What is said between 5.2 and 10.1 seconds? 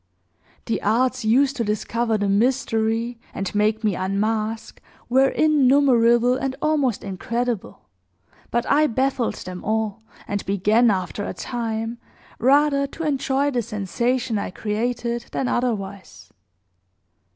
innumerable and almost incredible; but I baffled them all,